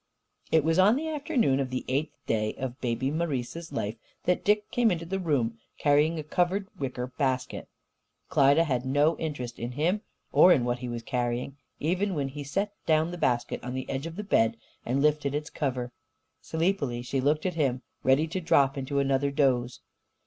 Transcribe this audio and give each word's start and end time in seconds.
It 0.51 0.63
was 0.63 0.79
on 0.79 0.95
the 0.95 1.07
afternoon 1.09 1.59
of 1.59 1.69
the 1.69 1.85
eighth 1.87 2.17
day 2.25 2.55
of 2.55 2.81
Baby 2.81 3.11
Marise's 3.11 3.71
life 3.71 3.97
that 4.23 4.43
Dick 4.43 4.71
came 4.71 4.89
into 4.89 5.05
the 5.05 5.19
room 5.19 5.59
carrying 5.77 6.17
a 6.17 6.23
covered 6.23 6.67
wicker 6.79 7.05
basket. 7.05 7.69
Klyda 8.27 8.63
had 8.63 8.83
no 8.83 9.15
interest 9.19 9.59
in 9.59 9.73
him 9.73 10.01
or 10.31 10.51
in 10.51 10.65
what 10.65 10.79
he 10.79 10.89
was 10.89 11.03
carrying 11.03 11.55
even 11.79 12.15
when 12.15 12.29
he 12.29 12.43
set 12.43 12.73
down 12.87 13.11
the 13.11 13.17
basket 13.19 13.63
on 13.63 13.75
the 13.75 13.87
edge 13.91 14.07
of 14.07 14.15
the 14.15 14.23
bed 14.23 14.57
and 14.87 15.03
lifted 15.03 15.35
its 15.35 15.51
cover. 15.51 15.91
Sleepily 16.41 17.03
she 17.03 17.21
looked 17.21 17.45
at 17.45 17.53
him, 17.53 17.83
ready 18.01 18.25
to 18.25 18.41
drop 18.41 18.79
into 18.79 18.97
another 18.97 19.29
doze. 19.29 19.81